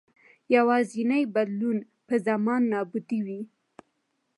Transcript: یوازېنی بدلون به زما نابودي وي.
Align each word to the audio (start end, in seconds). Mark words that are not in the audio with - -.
یوازېنی 0.55 1.23
بدلون 1.35 1.77
به 2.07 2.15
زما 2.25 2.55
نابودي 2.71 3.19
وي. 3.25 3.41